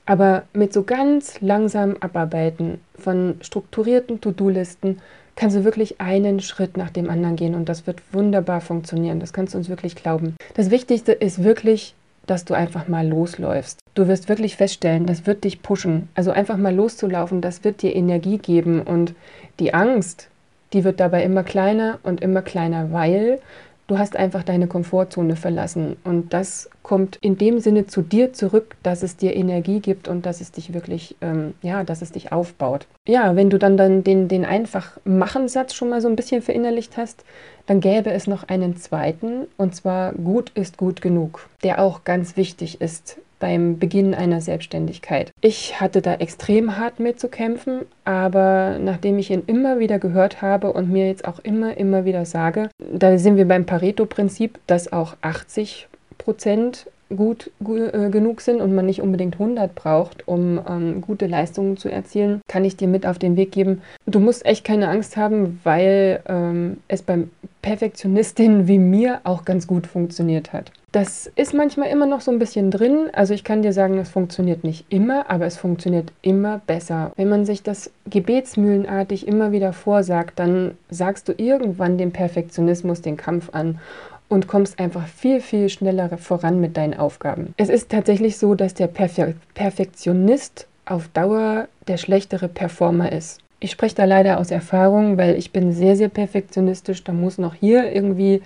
Aber 0.06 0.44
mit 0.54 0.74
so 0.74 0.84
ganz 0.84 1.42
langsam 1.42 1.98
Abarbeiten 2.00 2.80
von 2.98 3.36
strukturierten 3.42 4.22
To-Do-Listen 4.22 5.00
kannst 5.36 5.56
du 5.56 5.64
wirklich 5.64 6.00
einen 6.00 6.40
Schritt 6.40 6.78
nach 6.78 6.92
dem 6.92 7.10
anderen 7.10 7.36
gehen 7.36 7.56
und 7.56 7.68
das 7.68 7.88
wird 7.88 8.02
wunderbar 8.14 8.62
funktionieren. 8.62 9.20
Das 9.20 9.34
kannst 9.34 9.54
du 9.54 9.58
uns 9.58 9.68
wirklich 9.68 9.96
glauben. 9.96 10.36
Das 10.54 10.72
Wichtigste 10.72 11.12
ist 11.12 11.44
wirklich, 11.44 11.96
dass 12.28 12.46
du 12.46 12.54
einfach 12.54 12.88
mal 12.88 13.08
losläufst. 13.08 13.80
Du 13.96 14.08
wirst 14.08 14.30
wirklich 14.30 14.56
feststellen, 14.56 15.06
das 15.06 15.26
wird 15.26 15.44
dich 15.44 15.62
pushen. 15.62 16.08
Also 16.16 16.32
einfach 16.32 16.58
mal 16.58 16.74
loszulaufen, 16.74 17.42
das 17.42 17.64
wird 17.64 17.82
dir 17.82 17.96
Energie 17.96 18.38
geben 18.38 18.82
und 18.82 19.14
die 19.60 19.74
Angst, 19.74 20.30
die 20.74 20.84
wird 20.84 21.00
dabei 21.00 21.24
immer 21.24 21.44
kleiner 21.44 22.00
und 22.04 22.22
immer 22.22 22.42
kleiner, 22.42 22.92
weil 22.92 23.40
Du 23.88 24.00
hast 24.00 24.16
einfach 24.16 24.42
deine 24.42 24.66
Komfortzone 24.66 25.36
verlassen 25.36 25.96
und 26.04 26.34
das 26.34 26.72
kommt 26.86 27.16
in 27.16 27.36
dem 27.36 27.60
Sinne 27.60 27.88
zu 27.88 28.04
dir 28.04 28.32
zurück, 28.32 28.76
dass 28.84 29.02
es 29.02 29.18
dir 29.18 29.36
Energie 29.36 29.80
gibt 29.80 30.08
und 30.08 30.24
dass 30.28 30.40
es 30.40 30.52
dich 30.52 30.72
wirklich, 30.72 31.16
ähm, 31.20 31.56
ja, 31.64 31.84
dass 31.84 32.04
es 32.04 32.12
dich 32.12 32.32
aufbaut. 32.32 32.86
Ja, 33.08 33.36
wenn 33.36 33.50
du 33.50 33.58
dann, 33.58 33.76
dann 33.76 34.04
den, 34.04 34.28
den 34.28 34.46
einfach 34.46 35.00
Machen-Satz 35.04 35.74
schon 35.74 35.90
mal 35.90 36.00
so 36.00 36.08
ein 36.08 36.16
bisschen 36.16 36.44
verinnerlicht 36.44 36.96
hast, 36.96 37.26
dann 37.66 37.80
gäbe 37.80 38.12
es 38.12 38.28
noch 38.28 38.50
einen 38.50 38.78
zweiten 38.78 39.48
und 39.58 39.74
zwar 39.74 40.14
gut 40.14 40.52
ist 40.54 40.78
gut 40.78 41.02
genug, 41.02 41.50
der 41.64 41.82
auch 41.82 42.04
ganz 42.04 42.38
wichtig 42.38 42.80
ist 42.82 43.18
beim 43.40 43.80
Beginn 43.80 44.14
einer 44.14 44.40
Selbstständigkeit. 44.40 45.32
Ich 45.42 45.82
hatte 45.82 46.04
da 46.04 46.14
extrem 46.14 46.78
hart 46.78 47.00
mit 47.00 47.20
zu 47.20 47.30
kämpfen, 47.30 47.82
aber 48.04 48.78
nachdem 48.80 49.18
ich 49.18 49.32
ihn 49.32 49.42
immer 49.48 49.80
wieder 49.80 49.98
gehört 49.98 50.44
habe 50.44 50.72
und 50.72 50.92
mir 50.92 51.08
jetzt 51.08 51.28
auch 51.28 51.40
immer, 51.40 51.78
immer 51.78 52.06
wieder 52.06 52.26
sage, 52.26 52.70
da 52.78 53.18
sind 53.18 53.38
wir 53.38 53.48
beim 53.48 53.66
Pareto-Prinzip, 53.66 54.60
dass 54.68 54.94
auch 54.94 55.16
80 55.22 55.88
Prozent 56.18 56.88
gut 57.16 57.52
äh, 57.62 58.10
genug 58.10 58.42
sind 58.42 58.62
und 58.62 58.74
man 58.74 58.86
nicht 58.86 59.02
unbedingt 59.02 59.36
100 59.36 59.76
braucht, 59.76 60.28
um 60.28 60.60
ähm, 60.68 61.02
gute 61.02 61.28
Leistungen 61.28 61.78
zu 61.78 61.90
erzielen, 61.90 62.42
kann 62.48 62.66
ich 62.66 62.78
dir 62.78 62.88
mit 62.88 63.06
auf 63.06 63.20
den 63.20 63.36
Weg 63.36 63.52
geben. 63.52 63.82
Du 64.08 64.20
musst 64.20 64.46
echt 64.46 64.66
keine 64.66 64.90
Angst 64.90 65.16
haben, 65.18 65.60
weil 65.64 66.22
ähm, 66.28 66.78
es 66.88 67.04
beim 67.04 67.30
Perfektionistinnen 67.62 68.68
wie 68.68 68.80
mir 68.80 69.22
auch 69.24 69.46
ganz 69.46 69.68
gut 69.68 69.88
funktioniert 69.88 70.54
hat. 70.54 70.72
Das 70.92 71.30
ist 71.36 71.54
manchmal 71.54 71.90
immer 71.90 72.06
noch 72.06 72.22
so 72.22 72.32
ein 72.32 72.40
bisschen 72.40 72.72
drin. 72.72 73.10
Also 73.12 73.34
ich 73.34 73.44
kann 73.44 73.62
dir 73.62 73.74
sagen, 73.74 73.98
es 73.98 74.10
funktioniert 74.10 74.64
nicht 74.64 74.86
immer, 74.88 75.30
aber 75.30 75.46
es 75.46 75.58
funktioniert 75.58 76.14
immer 76.22 76.62
besser. 76.66 77.12
Wenn 77.18 77.28
man 77.28 77.46
sich 77.46 77.64
das 77.64 77.92
gebetsmühlenartig 78.10 79.28
immer 79.28 79.52
wieder 79.52 79.74
vorsagt, 79.74 80.40
dann 80.40 80.78
sagst 80.90 81.28
du 81.28 81.34
irgendwann 81.36 81.98
dem 81.98 82.12
Perfektionismus 82.12 83.02
den 83.02 83.18
Kampf 83.18 83.50
an 83.52 83.80
und 84.30 84.48
kommst 84.48 84.80
einfach 84.80 85.08
viel, 85.08 85.42
viel 85.42 85.70
schneller 85.70 86.18
voran 86.18 86.60
mit 86.60 86.78
deinen 86.78 86.96
Aufgaben. 86.96 87.54
Es 87.58 87.70
ist 87.70 87.90
tatsächlich 87.90 88.38
so, 88.38 88.56
dass 88.56 88.74
der 88.74 88.88
Perfe 88.88 89.36
Perfektionist 89.54 90.68
auf 90.86 91.08
Dauer 91.10 91.68
der 91.88 91.98
schlechtere 91.98 92.48
Performer 92.48 93.12
ist. 93.12 93.40
Ich 93.60 93.72
spreche 93.72 93.96
da 93.96 94.06
leider 94.06 94.40
aus 94.40 94.52
Erfahrung, 94.52 95.18
weil 95.18 95.36
ich 95.36 95.52
bin 95.52 95.72
sehr, 95.72 95.96
sehr 95.96 96.10
perfektionistisch. 96.10 97.04
Da 97.04 97.14
muss 97.14 97.38
noch 97.38 97.56
hier 97.56 97.92
irgendwie 97.92 98.42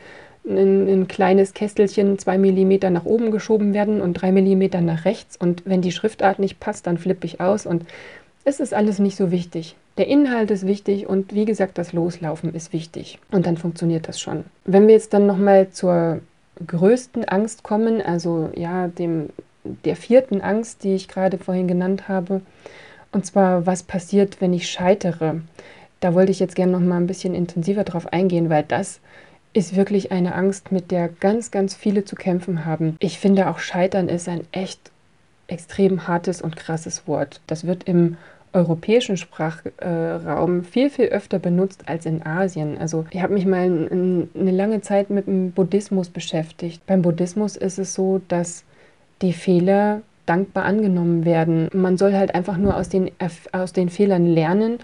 ein, 0.48 0.88
ein 0.88 1.08
kleines 1.08 1.54
Kästelchen 1.54 2.18
zwei 2.20 2.38
Millimeter 2.38 2.90
nach 2.90 3.06
oben 3.06 3.32
geschoben 3.32 3.74
werden 3.74 4.02
und 4.02 4.14
drei 4.14 4.32
Millimeter 4.32 4.82
nach 4.82 5.06
rechts. 5.06 5.36
Und 5.36 5.64
wenn 5.66 5.82
die 5.82 5.92
Schriftart 5.92 6.40
nicht 6.40 6.60
passt, 6.60 6.88
dann 6.88 6.98
flippe 6.98 7.26
ich 7.26 7.42
aus. 7.42 7.66
Und 7.66 7.86
es 8.46 8.60
ist 8.60 8.74
alles 8.74 9.00
nicht 9.00 9.18
so 9.18 9.32
wichtig. 9.32 9.76
Der 10.00 10.08
Inhalt 10.08 10.50
ist 10.50 10.66
wichtig 10.66 11.08
und 11.08 11.36
wie 11.36 11.44
gesagt, 11.44 11.78
das 11.78 11.92
Loslaufen 11.92 12.56
ist 12.56 12.72
wichtig. 12.72 13.20
Und 13.32 13.46
dann 13.46 13.58
funktioniert 13.58 14.08
das 14.08 14.18
schon. 14.18 14.46
Wenn 14.64 14.88
wir 14.88 14.94
jetzt 14.94 15.14
dann 15.14 15.26
nochmal 15.26 15.72
zur 15.72 16.22
größten 16.66 17.26
Angst 17.26 17.64
kommen, 17.64 18.02
also 18.02 18.50
ja, 18.56 18.88
dem, 18.88 19.28
der 19.84 19.98
vierten 19.98 20.40
Angst, 20.40 20.86
die 20.86 20.96
ich 20.96 21.10
gerade 21.10 21.38
vorhin 21.38 21.68
genannt 21.68 22.08
habe, 22.08 22.40
und 23.12 23.26
zwar, 23.26 23.66
was 23.66 23.84
passiert, 23.84 24.40
wenn 24.40 24.54
ich 24.54 24.70
scheitere? 24.70 25.42
Da 26.00 26.14
wollte 26.14 26.32
ich 26.32 26.40
jetzt 26.40 26.56
gerne 26.56 26.72
noch 26.72 26.80
mal 26.80 26.96
ein 26.96 27.08
bisschen 27.08 27.36
intensiver 27.36 27.84
drauf 27.84 28.08
eingehen, 28.14 28.50
weil 28.50 28.64
das 28.64 29.02
ist 29.52 29.76
wirklich 29.76 30.14
eine 30.14 30.34
Angst, 30.34 30.72
mit 30.72 30.92
der 30.92 31.10
ganz, 31.10 31.52
ganz 31.52 31.76
viele 31.76 32.06
zu 32.06 32.16
kämpfen 32.16 32.64
haben. 32.64 32.96
Ich 33.00 33.20
finde 33.20 33.50
auch 33.50 33.60
Scheitern 33.60 34.08
ist 34.08 34.30
ein 34.30 34.48
echt 34.54 34.80
extrem 35.48 36.08
hartes 36.08 36.42
und 36.42 36.56
krasses 36.56 37.06
Wort. 37.06 37.42
Das 37.48 37.68
wird 37.68 37.84
im 37.84 38.16
europäischen 38.54 39.18
Sprachraum 39.18 40.64
viel, 40.64 40.90
viel 40.90 41.08
öfter 41.08 41.40
benutzt 41.40 41.84
als 41.88 42.06
in 42.06 42.26
Asien. 42.26 42.78
Also 42.78 43.06
ich 43.12 43.22
habe 43.22 43.34
mich 43.34 43.46
mal 43.46 43.64
eine 43.64 44.52
lange 44.52 44.82
Zeit 44.82 45.10
mit 45.10 45.28
dem 45.28 45.52
Buddhismus 45.52 46.10
beschäftigt. 46.10 46.86
Beim 46.86 47.02
Buddhismus 47.02 47.56
ist 47.56 47.80
es 47.80 47.94
so, 47.94 48.22
dass 48.28 48.64
die 49.22 49.34
Fehler 49.34 50.02
dankbar 50.26 50.66
angenommen 50.66 51.26
werden. 51.26 51.70
Man 51.74 51.98
soll 51.98 52.14
halt 52.14 52.36
einfach 52.36 52.58
nur 52.58 52.76
aus 52.78 52.90
den, 52.90 53.12
aus 53.52 53.74
den 53.74 53.90
Fehlern 53.90 54.26
lernen 54.26 54.80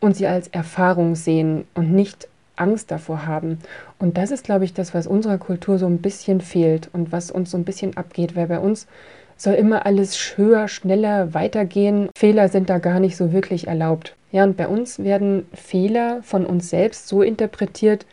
und 0.00 0.16
sie 0.16 0.26
als 0.26 0.48
Erfahrung 0.48 1.14
sehen 1.14 1.64
und 1.74 1.92
nicht 1.92 2.28
Angst 2.56 2.90
davor 2.90 3.26
haben. 3.26 3.58
Und 3.98 4.16
das 4.16 4.30
ist, 4.30 4.44
glaube 4.44 4.64
ich, 4.64 4.72
das, 4.72 4.94
was 4.94 5.06
unserer 5.06 5.38
Kultur 5.38 5.78
so 5.78 5.86
ein 5.86 5.98
bisschen 5.98 6.40
fehlt 6.40 6.88
und 6.92 7.12
was 7.12 7.30
uns 7.30 7.50
so 7.50 7.58
ein 7.58 7.64
bisschen 7.64 7.96
abgeht, 7.96 8.34
weil 8.34 8.46
bei 8.46 8.58
uns 8.58 8.86
soll 9.36 9.54
immer 9.54 9.86
alles 9.86 10.36
höher, 10.36 10.68
schneller 10.68 11.34
weitergehen. 11.34 12.08
Fehler 12.16 12.48
sind 12.48 12.70
da 12.70 12.78
gar 12.78 13.00
nicht 13.00 13.16
so 13.16 13.32
wirklich 13.32 13.66
erlaubt. 13.66 14.14
Ja, 14.32 14.44
und 14.44 14.56
bei 14.56 14.68
uns 14.68 14.98
werden 14.98 15.46
Fehler 15.54 16.22
von 16.22 16.44
uns 16.46 16.70
selbst 16.70 17.08
so 17.08 17.22
interpretiert, 17.22 18.06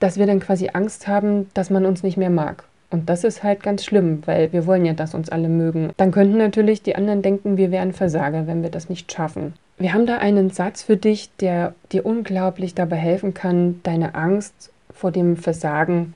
dass 0.00 0.18
wir 0.18 0.26
dann 0.26 0.40
quasi 0.40 0.70
Angst 0.72 1.08
haben, 1.08 1.48
dass 1.54 1.70
man 1.70 1.86
uns 1.86 2.02
nicht 2.02 2.16
mehr 2.16 2.30
mag. 2.30 2.64
Und 2.90 3.10
das 3.10 3.24
ist 3.24 3.42
halt 3.42 3.62
ganz 3.62 3.84
schlimm, 3.84 4.22
weil 4.24 4.52
wir 4.52 4.66
wollen 4.66 4.86
ja, 4.86 4.94
dass 4.94 5.14
uns 5.14 5.28
alle 5.28 5.48
mögen. 5.48 5.90
Dann 5.96 6.10
könnten 6.10 6.38
natürlich 6.38 6.82
die 6.82 6.96
anderen 6.96 7.22
denken, 7.22 7.56
wir 7.56 7.70
wären 7.70 7.92
Versager, 7.92 8.46
wenn 8.46 8.62
wir 8.62 8.70
das 8.70 8.88
nicht 8.88 9.12
schaffen. 9.12 9.54
Wir 9.78 9.92
haben 9.92 10.06
da 10.06 10.18
einen 10.18 10.50
Satz 10.50 10.82
für 10.82 10.96
dich, 10.96 11.30
der 11.36 11.74
dir 11.92 12.06
unglaublich 12.06 12.74
dabei 12.74 12.96
helfen 12.96 13.34
kann, 13.34 13.80
deine 13.82 14.14
Angst 14.14 14.70
vor 14.90 15.12
dem 15.12 15.36
Versagen 15.36 16.14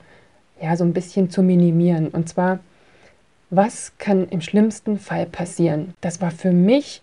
ja 0.61 0.75
so 0.75 0.83
ein 0.83 0.93
bisschen 0.93 1.29
zu 1.29 1.43
minimieren. 1.43 2.07
Und 2.07 2.27
zwar, 2.27 2.59
was 3.55 3.93
kann 3.97 4.27
im 4.29 4.41
schlimmsten 4.41 4.97
Fall 4.97 5.25
passieren? 5.25 5.93
Das 6.01 6.21
war 6.21 6.31
für 6.31 6.51
mich 6.51 7.01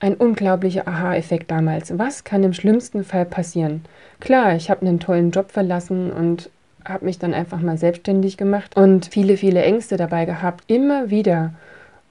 ein 0.00 0.14
unglaublicher 0.14 0.86
Aha-Effekt 0.86 1.50
damals. 1.50 1.98
Was 1.98 2.24
kann 2.24 2.42
im 2.42 2.52
schlimmsten 2.52 3.04
Fall 3.04 3.24
passieren? 3.24 3.84
Klar, 4.20 4.54
ich 4.54 4.70
habe 4.70 4.82
einen 4.86 5.00
tollen 5.00 5.30
Job 5.30 5.50
verlassen 5.50 6.10
und 6.10 6.50
habe 6.84 7.06
mich 7.06 7.18
dann 7.18 7.32
einfach 7.32 7.60
mal 7.60 7.78
selbstständig 7.78 8.36
gemacht 8.36 8.76
und 8.76 9.06
viele, 9.06 9.36
viele 9.36 9.62
Ängste 9.62 9.96
dabei 9.96 10.26
gehabt. 10.26 10.64
Immer 10.66 11.10
wieder 11.10 11.54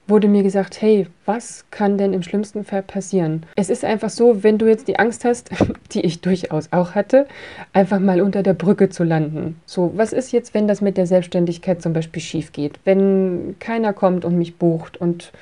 wurde 0.06 0.28
mir 0.28 0.42
gesagt, 0.42 0.80
hey, 0.80 1.06
was 1.24 1.64
kann 1.70 1.96
denn 1.96 2.12
im 2.12 2.22
schlimmsten 2.22 2.64
Fall 2.64 2.82
passieren? 2.82 3.46
Es 3.56 3.70
ist 3.70 3.84
einfach 3.84 4.10
so, 4.10 4.42
wenn 4.42 4.58
du 4.58 4.66
jetzt 4.66 4.88
die 4.88 4.98
Angst 4.98 5.24
hast, 5.24 5.50
die 5.92 6.02
ich 6.02 6.20
durchaus 6.20 6.72
auch 6.72 6.94
hatte, 6.94 7.26
einfach 7.72 8.00
mal 8.00 8.20
unter 8.20 8.42
der 8.42 8.54
Brücke 8.54 8.90
zu 8.90 9.04
landen. 9.04 9.60
So, 9.66 9.92
was 9.96 10.12
ist 10.12 10.32
jetzt, 10.32 10.54
wenn 10.54 10.68
das 10.68 10.80
mit 10.80 10.96
der 10.96 11.06
Selbstständigkeit 11.06 11.80
zum 11.80 11.92
Beispiel 11.92 12.22
schief 12.22 12.52
geht? 12.52 12.78
Wenn 12.84 13.56
keiner 13.58 13.92
kommt 13.92 14.24
und 14.24 14.36
mich 14.36 14.56
bucht 14.56 14.96
und 14.96 15.32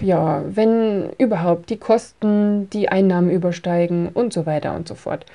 ja, 0.00 0.44
wenn 0.48 1.10
überhaupt 1.18 1.70
die 1.70 1.76
Kosten 1.76 2.70
die 2.70 2.88
Einnahmen 2.88 3.30
übersteigen 3.30 4.08
und 4.08 4.32
so 4.32 4.46
weiter 4.46 4.74
und 4.74 4.86
so 4.86 4.94
fort. 4.94 5.26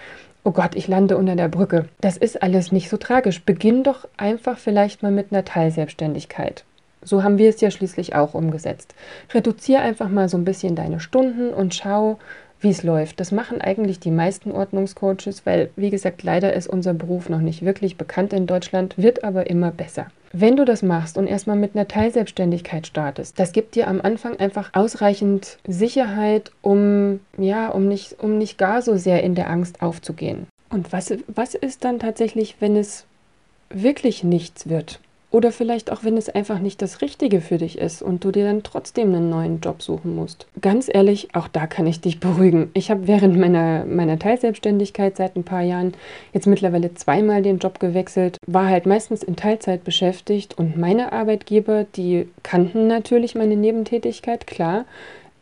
Oh 0.45 0.51
Gott, 0.51 0.75
ich 0.75 0.87
lande 0.87 1.17
unter 1.17 1.35
der 1.35 1.49
Brücke. 1.49 1.89
Das 1.99 2.15
ist 2.15 2.41
alles 2.41 2.71
nicht 2.71 2.89
so 2.89 2.95
tragisch. 2.95 3.43
Beginn 3.43 3.83
doch 3.83 4.07
einfach 4.15 4.57
vielleicht 4.57 5.03
mal 5.03 5.11
mit 5.11 5.33
einer 5.33 5.43
Teilselbstständigkeit. 5.43 6.63
So 7.07 7.23
haben 7.23 7.37
wir 7.37 7.49
es 7.49 7.61
ja 7.61 7.71
schließlich 7.71 8.15
auch 8.15 8.33
umgesetzt. 8.33 8.93
Reduziere 9.33 9.81
einfach 9.81 10.09
mal 10.09 10.27
so 10.27 10.37
ein 10.37 10.43
bisschen 10.43 10.75
deine 10.75 10.99
Stunden 10.99 11.53
und 11.53 11.73
schau, 11.73 12.19
wie 12.59 12.69
es 12.69 12.83
läuft. 12.83 13.19
Das 13.19 13.31
machen 13.31 13.61
eigentlich 13.61 13.99
die 13.99 14.11
meisten 14.11 14.51
Ordnungscoaches, 14.51 15.45
weil, 15.45 15.69
wie 15.75 15.89
gesagt, 15.89 16.23
leider 16.23 16.53
ist 16.53 16.67
unser 16.67 16.93
Beruf 16.93 17.29
noch 17.29 17.39
nicht 17.39 17.63
wirklich 17.63 17.97
bekannt 17.97 18.33
in 18.33 18.47
Deutschland, 18.47 18.97
wird 18.97 19.23
aber 19.23 19.49
immer 19.49 19.71
besser. 19.71 20.07
Wenn 20.33 20.57
du 20.57 20.65
das 20.65 20.83
machst 20.83 21.17
und 21.17 21.27
erstmal 21.27 21.55
mit 21.55 21.75
einer 21.75 21.87
Teilselbstständigkeit 21.87 22.85
startest, 22.85 23.39
das 23.39 23.53
gibt 23.53 23.75
dir 23.75 23.87
am 23.87 24.01
Anfang 24.01 24.37
einfach 24.37 24.71
ausreichend 24.73 25.59
Sicherheit, 25.65 26.51
um 26.61 27.21
ja, 27.37 27.69
um 27.69 27.87
nicht, 27.87 28.21
um 28.21 28.37
nicht 28.37 28.57
gar 28.57 28.81
so 28.81 28.97
sehr 28.97 29.23
in 29.23 29.35
der 29.35 29.49
Angst 29.49 29.81
aufzugehen. 29.81 30.47
Und 30.69 30.91
was, 30.91 31.13
was 31.27 31.55
ist 31.55 31.85
dann 31.85 31.99
tatsächlich, 31.99 32.57
wenn 32.59 32.75
es 32.75 33.05
wirklich 33.69 34.25
nichts 34.25 34.67
wird? 34.67 34.99
Oder 35.29 35.51
vielleicht 35.51 35.91
auch, 35.91 36.05
wenn 36.05 36.15
es 36.15 36.29
einfach 36.29 36.59
nicht 36.59 36.81
das 36.81 37.01
Richtige 37.01 37.41
für 37.41 37.57
dich 37.57 37.77
ist 37.77 38.01
und 38.01 38.23
du 38.23 38.31
dir 38.31 38.45
dann 38.45 38.63
trotzdem 38.63 39.13
einen 39.13 39.29
neuen 39.29 39.59
Job 39.59 39.81
suchen 39.81 40.15
musst. 40.15 40.47
Ganz 40.61 40.89
ehrlich, 40.91 41.35
auch 41.35 41.49
da 41.49 41.67
kann 41.67 41.85
ich 41.85 41.99
dich 41.99 42.21
beruhigen. 42.21 42.71
Ich 42.73 42.89
habe 42.89 43.07
während 43.07 43.37
meiner, 43.37 43.83
meiner 43.83 44.17
Teilselbstständigkeit 44.17 45.17
seit 45.17 45.35
ein 45.35 45.43
paar 45.43 45.63
Jahren 45.63 45.93
jetzt 46.31 46.47
mittlerweile 46.47 46.93
zweimal 46.93 47.41
den 47.41 47.57
Job 47.57 47.81
gewechselt, 47.81 48.37
war 48.47 48.67
halt 48.67 48.85
meistens 48.85 49.21
in 49.21 49.35
Teilzeit 49.35 49.83
beschäftigt 49.83 50.57
und 50.57 50.77
meine 50.77 51.11
Arbeitgeber, 51.11 51.83
die 51.83 52.29
kannten 52.43 52.87
natürlich 52.87 53.35
meine 53.35 53.57
Nebentätigkeit, 53.57 54.47
klar. 54.47 54.85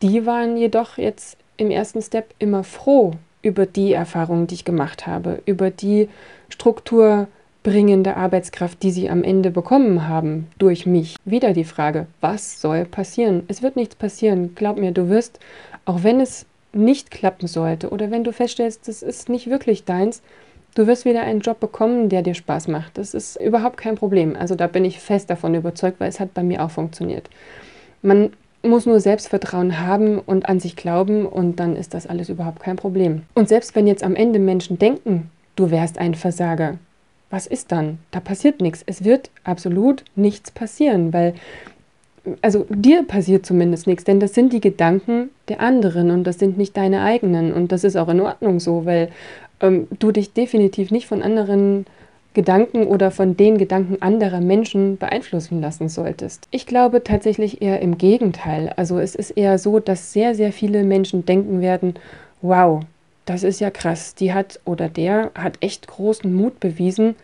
Die 0.01 0.25
waren 0.25 0.58
jedoch 0.58 0.98
jetzt 0.98 1.38
im 1.58 1.70
ersten 1.70 2.01
Step 2.01 2.34
immer 2.39 2.63
froh 2.63 3.13
über 3.44 3.68
die 3.68 3.94
Erfahrungen, 3.94 4.48
die 4.48 4.56
ich 4.56 4.65
gemacht 4.65 5.06
habe, 5.06 5.44
über 5.46 5.70
die 5.70 6.10
Struktur, 6.50 7.27
bringende 7.65 8.15
Arbeitskraft, 8.15 8.84
die 8.84 8.91
sie 8.91 9.10
am 9.10 9.24
Ende 9.24 9.50
bekommen 9.50 10.07
haben 10.07 10.45
durch 10.60 10.86
mich. 10.86 11.15
Wieder 11.25 11.51
die 11.51 11.63
Frage, 11.63 12.05
was 12.22 12.62
soll 12.62 12.86
passieren? 12.86 13.41
Es 13.48 13.63
wird 13.63 13.75
nichts 13.75 13.95
passieren. 13.95 14.53
Glaub 14.53 14.77
mir, 14.77 14.91
du 14.91 15.10
wirst, 15.10 15.39
auch 15.84 16.03
wenn 16.03 16.22
es 16.22 16.45
nicht 16.74 17.10
klappen 17.10 17.48
sollte 17.48 17.89
oder 17.89 18.12
wenn 18.12 18.24
du 18.24 18.31
feststellst, 18.31 18.88
das 18.88 19.01
ist 19.01 19.29
nicht 19.29 19.50
wirklich 19.50 19.84
deins, 19.84 20.22
du 20.75 20.86
wirst 20.86 21.05
wieder 21.05 21.24
einen 21.24 21.39
Job 21.39 21.60
bekommen, 21.60 22.07
der 22.07 22.22
dir 22.22 22.36
Spaß 22.36 22.67
macht. 22.67 23.00
Das 23.00 23.15
ist 23.15 23.36
überhaupt 23.41 23.77
kein 23.77 23.95
Problem. 23.95 24.36
Also 24.36 24.53
da 24.53 24.67
bin 24.67 24.86
ich 24.86 25.00
fest 25.00 25.31
davon 25.31 25.55
überzeugt, 25.55 26.00
weil 26.00 26.10
es 26.10 26.19
hat 26.19 26.36
bei 26.36 26.43
mir 26.43 26.63
auch 26.63 26.72
funktioniert. 26.72 27.31
Man 28.03 28.29
muss 28.62 28.86
nur 28.86 29.00
Selbstvertrauen 29.00 29.79
haben 29.79 30.19
und 30.19 30.48
an 30.48 30.60
sich 30.60 30.75
glauben 30.75 31.25
und 31.25 31.60
dann 31.60 31.75
ist 31.75 31.95
das 31.95 32.05
alles 32.05 32.29
überhaupt 32.29 32.60
kein 32.60 32.75
Problem. 32.75 33.24
Und 33.34 33.50
selbst 33.50 33.74
wenn 33.75 33.88
jetzt 33.88 34.03
am 34.03 34.15
Ende 34.15 34.38
Menschen 34.38 34.77
denken, 34.77 35.31
du 35.55 35.72
wärst 35.72 35.98
ein 35.98 36.13
Versager, 36.13 36.77
was 37.29 37.48
ist 37.48 37.72
dann? 37.72 38.00
Da 38.12 38.20
passiert 38.20 38.62
nichts. 38.62 38.84
Es 38.86 39.03
wird 39.03 39.29
absolut 39.44 40.03
nichts 40.15 40.51
passieren, 40.51 41.13
weil, 41.13 41.34
also 42.41 42.65
dir 42.70 43.03
passiert 43.03 43.46
zumindest 43.46 43.88
nichts, 43.88 44.03
denn 44.03 44.20
das 44.20 44.34
sind 44.34 44.53
die 44.53 44.62
Gedanken 44.62 45.29
der 45.48 45.60
anderen 45.60 46.12
und 46.12 46.24
das 46.24 46.39
sind 46.39 46.58
nicht 46.58 46.77
deine 46.77 47.01
eigenen. 47.01 47.53
Und 47.53 47.72
das 47.72 47.84
ist 47.84 47.96
auch 47.96 48.10
in 48.10 48.22
Ordnung 48.22 48.60
so, 48.60 48.86
weil 48.86 49.10
ähm, 49.62 49.88
du 50.00 50.12
dich 50.12 50.34
definitiv 50.34 50.91
nicht 50.91 51.08
von 51.08 51.22
anderen 51.22 51.86
Gedanken 52.36 52.86
oder 52.86 53.10
von 53.12 53.36
den 53.36 53.58
Gedanken 53.58 54.01
anderer 54.01 54.41
Menschen 54.41 54.98
beeinflussen 54.98 55.62
lassen 55.62 55.89
solltest. 55.89 56.48
Ich 56.51 56.67
glaube 56.67 57.03
tatsächlich 57.03 57.62
eher 57.62 57.82
im 57.82 57.98
Gegenteil. 57.98 58.74
Also 58.75 59.00
es 59.00 59.15
ist 59.15 59.32
eher 59.32 59.58
so, 59.58 59.79
dass 59.79 60.13
sehr, 60.13 60.36
sehr 60.36 60.51
viele 60.51 60.84
Menschen 60.84 61.25
denken 61.25 61.62
werden, 61.62 61.96
wow, 62.41 62.82
das 63.25 63.44
ist 63.44 63.60
ja 63.60 63.70
krass. 63.70 64.15
Die 64.15 64.34
hat 64.34 64.60
oder 64.65 64.89
der 64.89 65.32
hat 65.36 65.58
echt 65.62 65.88
großen 65.88 66.34
Mut 66.34 66.60
bewiesen, 66.60 67.15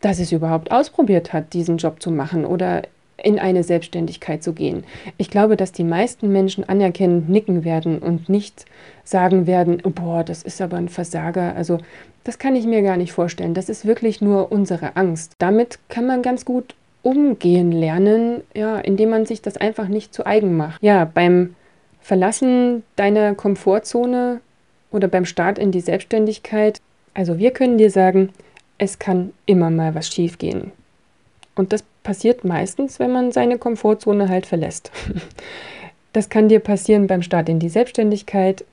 dass 0.00 0.18
es 0.18 0.32
überhaupt 0.32 0.70
ausprobiert 0.70 1.32
hat, 1.32 1.52
diesen 1.52 1.78
Job 1.78 2.02
zu 2.02 2.10
machen 2.10 2.44
oder 2.44 2.82
in 3.22 3.38
eine 3.38 3.62
Selbstständigkeit 3.62 4.42
zu 4.42 4.52
gehen. 4.52 4.84
Ich 5.16 5.30
glaube, 5.30 5.56
dass 5.56 5.72
die 5.72 5.84
meisten 5.84 6.30
Menschen 6.30 6.68
anerkennend 6.68 7.28
nicken 7.28 7.64
werden 7.64 7.98
und 7.98 8.28
nicht 8.28 8.66
sagen 9.04 9.46
werden, 9.46 9.80
oh, 9.84 9.90
boah, 9.90 10.22
das 10.22 10.42
ist 10.42 10.60
aber 10.60 10.76
ein 10.76 10.88
Versager. 10.88 11.54
Also 11.56 11.78
das 12.24 12.38
kann 12.38 12.56
ich 12.56 12.66
mir 12.66 12.82
gar 12.82 12.96
nicht 12.96 13.12
vorstellen. 13.12 13.54
Das 13.54 13.68
ist 13.68 13.86
wirklich 13.86 14.20
nur 14.20 14.52
unsere 14.52 14.96
Angst. 14.96 15.32
Damit 15.38 15.78
kann 15.88 16.06
man 16.06 16.22
ganz 16.22 16.44
gut 16.44 16.74
umgehen 17.02 17.72
lernen, 17.72 18.42
ja, 18.54 18.78
indem 18.78 19.10
man 19.10 19.26
sich 19.26 19.40
das 19.40 19.56
einfach 19.56 19.88
nicht 19.88 20.12
zu 20.12 20.26
eigen 20.26 20.56
macht. 20.56 20.82
Ja, 20.82 21.04
beim 21.04 21.54
Verlassen 22.00 22.82
deiner 22.96 23.34
Komfortzone 23.34 24.40
oder 24.90 25.08
beim 25.08 25.24
Start 25.24 25.58
in 25.58 25.72
die 25.72 25.80
Selbstständigkeit. 25.80 26.80
Also 27.14 27.38
wir 27.38 27.50
können 27.50 27.78
dir 27.78 27.90
sagen, 27.90 28.30
es 28.78 28.98
kann 28.98 29.32
immer 29.46 29.70
mal 29.70 29.94
was 29.94 30.08
schiefgehen. 30.08 30.72
Und 31.54 31.72
das 31.72 31.84
passiert 32.02 32.44
meistens, 32.44 32.98
wenn 32.98 33.10
man 33.10 33.32
seine 33.32 33.58
Komfortzone 33.58 34.28
halt 34.28 34.46
verlässt. 34.46 34.90
Das 36.12 36.30
kann 36.30 36.48
dir 36.48 36.60
passieren 36.60 37.08
beim 37.08 37.20
Start 37.20 37.50
in 37.50 37.58
die 37.58 37.68
Selbstständigkeit 37.68 38.64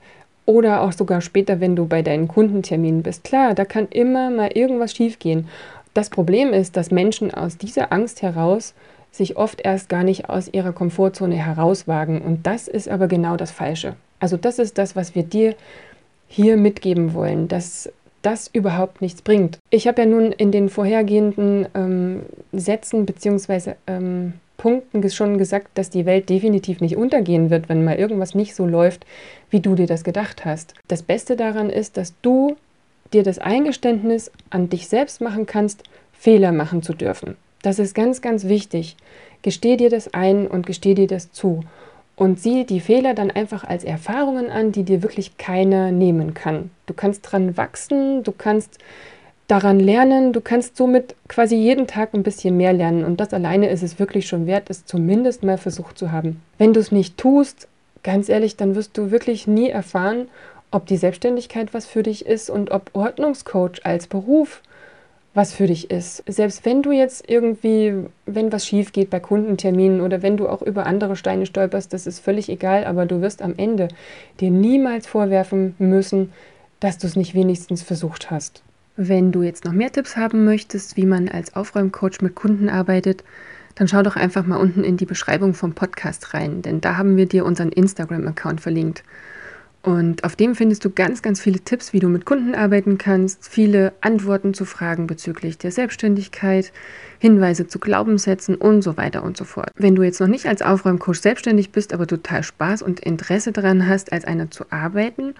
oder 0.46 0.80
auch 0.80 0.92
sogar 0.92 1.20
später, 1.20 1.60
wenn 1.60 1.76
du 1.76 1.86
bei 1.86 2.00
deinen 2.00 2.26
Kundenterminen 2.26 3.02
bist. 3.02 3.22
Klar, 3.22 3.52
da 3.52 3.66
kann 3.66 3.86
immer 3.90 4.30
mal 4.30 4.50
irgendwas 4.54 4.94
schiefgehen. 4.94 5.46
Das 5.92 6.08
Problem 6.08 6.54
ist, 6.54 6.74
dass 6.74 6.90
Menschen 6.90 7.34
aus 7.34 7.58
dieser 7.58 7.92
Angst 7.92 8.22
heraus 8.22 8.72
sich 9.12 9.36
oft 9.36 9.60
erst 9.60 9.90
gar 9.90 10.04
nicht 10.04 10.30
aus 10.30 10.48
ihrer 10.52 10.72
Komfortzone 10.72 11.36
herauswagen. 11.36 12.22
Und 12.22 12.46
das 12.46 12.66
ist 12.66 12.88
aber 12.88 13.08
genau 13.08 13.36
das 13.36 13.50
Falsche. 13.50 13.94
Also 14.20 14.38
das 14.38 14.58
ist 14.58 14.78
das, 14.78 14.96
was 14.96 15.14
wir 15.14 15.22
dir 15.22 15.54
hier 16.28 16.56
mitgeben 16.56 17.14
wollen, 17.14 17.48
dass 17.48 17.90
das 18.22 18.48
überhaupt 18.52 19.02
nichts 19.02 19.22
bringt. 19.22 19.58
Ich 19.70 19.86
habe 19.86 20.02
ja 20.02 20.06
nun 20.06 20.32
in 20.32 20.50
den 20.50 20.68
vorhergehenden 20.70 21.66
ähm, 21.74 22.22
Sätzen 22.52 23.06
bzw. 23.06 23.74
Ähm, 23.86 24.34
Punkten 24.56 25.08
schon 25.10 25.36
gesagt, 25.36 25.68
dass 25.74 25.90
die 25.90 26.06
Welt 26.06 26.30
definitiv 26.30 26.80
nicht 26.80 26.96
untergehen 26.96 27.50
wird, 27.50 27.68
wenn 27.68 27.84
mal 27.84 27.96
irgendwas 27.96 28.34
nicht 28.34 28.54
so 28.54 28.64
läuft, 28.64 29.04
wie 29.50 29.60
du 29.60 29.74
dir 29.74 29.86
das 29.86 30.04
gedacht 30.04 30.44
hast. 30.44 30.74
Das 30.88 31.02
Beste 31.02 31.36
daran 31.36 31.68
ist, 31.70 31.96
dass 31.96 32.14
du 32.22 32.56
dir 33.12 33.22
das 33.22 33.38
Eingeständnis 33.38 34.30
an 34.50 34.70
dich 34.70 34.88
selbst 34.88 35.20
machen 35.20 35.46
kannst, 35.46 35.82
Fehler 36.12 36.52
machen 36.52 36.82
zu 36.82 36.94
dürfen. 36.94 37.36
Das 37.62 37.78
ist 37.78 37.94
ganz, 37.94 38.22
ganz 38.22 38.44
wichtig. 38.44 38.96
Gesteh 39.42 39.76
dir 39.76 39.90
das 39.90 40.14
ein 40.14 40.46
und 40.46 40.66
gesteh 40.66 40.94
dir 40.94 41.06
das 41.06 41.32
zu 41.32 41.60
und 42.16 42.40
sieh 42.40 42.64
die 42.64 42.80
Fehler 42.80 43.14
dann 43.14 43.30
einfach 43.30 43.64
als 43.64 43.84
Erfahrungen 43.84 44.50
an, 44.50 44.72
die 44.72 44.84
dir 44.84 45.02
wirklich 45.02 45.36
keiner 45.36 45.90
nehmen 45.90 46.34
kann. 46.34 46.70
Du 46.86 46.94
kannst 46.94 47.30
dran 47.30 47.56
wachsen, 47.56 48.22
du 48.22 48.32
kannst 48.32 48.78
daran 49.48 49.78
lernen, 49.80 50.32
du 50.32 50.40
kannst 50.40 50.76
somit 50.76 51.14
quasi 51.28 51.56
jeden 51.56 51.86
Tag 51.86 52.14
ein 52.14 52.22
bisschen 52.22 52.56
mehr 52.56 52.72
lernen 52.72 53.04
und 53.04 53.20
das 53.20 53.34
alleine 53.34 53.68
ist 53.68 53.82
es 53.82 53.98
wirklich 53.98 54.26
schon 54.26 54.46
wert, 54.46 54.70
es 54.70 54.86
zumindest 54.86 55.42
mal 55.42 55.58
versucht 55.58 55.98
zu 55.98 56.12
haben. 56.12 56.40
Wenn 56.56 56.72
du 56.72 56.80
es 56.80 56.92
nicht 56.92 57.18
tust, 57.18 57.68
ganz 58.02 58.28
ehrlich, 58.28 58.56
dann 58.56 58.74
wirst 58.74 58.96
du 58.96 59.10
wirklich 59.10 59.46
nie 59.46 59.68
erfahren, 59.68 60.28
ob 60.70 60.86
die 60.86 60.96
Selbstständigkeit 60.96 61.74
was 61.74 61.86
für 61.86 62.02
dich 62.02 62.26
ist 62.26 62.48
und 62.50 62.70
ob 62.70 62.90
Ordnungscoach 62.94 63.84
als 63.84 64.06
Beruf 64.06 64.62
was 65.34 65.52
für 65.52 65.66
dich 65.66 65.90
ist. 65.90 66.22
Selbst 66.26 66.64
wenn 66.64 66.82
du 66.82 66.92
jetzt 66.92 67.28
irgendwie, 67.28 68.06
wenn 68.24 68.52
was 68.52 68.66
schief 68.66 68.92
geht 68.92 69.10
bei 69.10 69.18
Kundenterminen 69.18 70.00
oder 70.00 70.22
wenn 70.22 70.36
du 70.36 70.48
auch 70.48 70.62
über 70.62 70.86
andere 70.86 71.16
Steine 71.16 71.44
stolperst, 71.44 71.92
das 71.92 72.06
ist 72.06 72.20
völlig 72.20 72.48
egal, 72.48 72.84
aber 72.84 73.04
du 73.04 73.20
wirst 73.20 73.42
am 73.42 73.54
Ende 73.56 73.88
dir 74.40 74.50
niemals 74.50 75.06
vorwerfen 75.08 75.74
müssen, 75.78 76.32
dass 76.78 76.98
du 76.98 77.08
es 77.08 77.16
nicht 77.16 77.34
wenigstens 77.34 77.82
versucht 77.82 78.30
hast. 78.30 78.62
Wenn 78.96 79.32
du 79.32 79.42
jetzt 79.42 79.64
noch 79.64 79.72
mehr 79.72 79.90
Tipps 79.90 80.16
haben 80.16 80.44
möchtest, 80.44 80.96
wie 80.96 81.06
man 81.06 81.28
als 81.28 81.56
Aufräumcoach 81.56 82.20
mit 82.20 82.36
Kunden 82.36 82.68
arbeitet, 82.68 83.24
dann 83.74 83.88
schau 83.88 84.02
doch 84.02 84.14
einfach 84.14 84.46
mal 84.46 84.58
unten 84.58 84.84
in 84.84 84.96
die 84.96 85.06
Beschreibung 85.06 85.52
vom 85.52 85.72
Podcast 85.72 86.32
rein, 86.32 86.62
denn 86.62 86.80
da 86.80 86.96
haben 86.96 87.16
wir 87.16 87.26
dir 87.26 87.44
unseren 87.44 87.70
Instagram-Account 87.70 88.60
verlinkt. 88.60 89.02
Und 89.84 90.24
auf 90.24 90.34
dem 90.34 90.54
findest 90.54 90.82
du 90.86 90.90
ganz, 90.90 91.20
ganz 91.20 91.42
viele 91.42 91.60
Tipps, 91.60 91.92
wie 91.92 91.98
du 91.98 92.08
mit 92.08 92.24
Kunden 92.24 92.54
arbeiten 92.54 92.96
kannst, 92.96 93.46
viele 93.46 93.92
Antworten 94.00 94.54
zu 94.54 94.64
Fragen 94.64 95.06
bezüglich 95.06 95.58
der 95.58 95.72
Selbstständigkeit, 95.72 96.72
Hinweise 97.18 97.66
zu 97.66 97.78
Glaubenssätzen 97.78 98.54
und 98.54 98.80
so 98.80 98.96
weiter 98.96 99.22
und 99.22 99.36
so 99.36 99.44
fort. 99.44 99.68
Wenn 99.76 99.94
du 99.94 100.02
jetzt 100.02 100.20
noch 100.20 100.26
nicht 100.26 100.46
als 100.46 100.62
Aufräumcoach 100.62 101.16
selbstständig 101.16 101.70
bist, 101.70 101.92
aber 101.92 102.06
total 102.06 102.42
Spaß 102.42 102.80
und 102.80 103.00
Interesse 103.00 103.52
daran 103.52 103.86
hast, 103.86 104.10
als 104.10 104.24
einer 104.24 104.50
zu 104.50 104.64
arbeiten, 104.70 105.34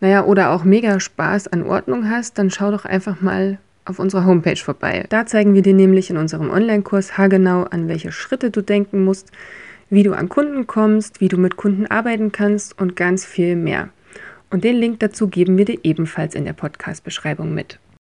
naja, 0.00 0.22
oder 0.22 0.50
auch 0.50 0.64
mega 0.64 1.00
Spaß 1.00 1.48
an 1.48 1.62
Ordnung 1.62 2.10
hast, 2.10 2.36
dann 2.36 2.50
schau 2.50 2.70
doch 2.70 2.84
einfach 2.84 3.22
mal 3.22 3.56
auf 3.86 3.98
unserer 3.98 4.26
Homepage 4.26 4.56
vorbei. 4.56 5.06
Da 5.08 5.24
zeigen 5.24 5.54
wir 5.54 5.62
dir 5.62 5.72
nämlich 5.72 6.10
in 6.10 6.18
unserem 6.18 6.50
Online-Kurs 6.50 7.16
haargenau, 7.16 7.64
an 7.64 7.88
welche 7.88 8.12
Schritte 8.12 8.50
du 8.50 8.60
denken 8.60 9.02
musst, 9.02 9.32
wie 9.90 10.02
du 10.02 10.12
an 10.12 10.28
Kunden 10.28 10.66
kommst, 10.66 11.20
wie 11.20 11.28
du 11.28 11.38
mit 11.38 11.56
Kunden 11.56 11.86
arbeiten 11.86 12.32
kannst 12.32 12.78
und 12.78 12.96
ganz 12.96 13.24
viel 13.24 13.56
mehr. 13.56 13.88
Und 14.50 14.64
den 14.64 14.76
Link 14.76 15.00
dazu 15.00 15.28
geben 15.28 15.58
wir 15.58 15.64
dir 15.64 15.78
ebenfalls 15.82 16.34
in 16.34 16.44
der 16.44 16.52
Podcast-Beschreibung 16.52 17.54
mit. 17.54 17.78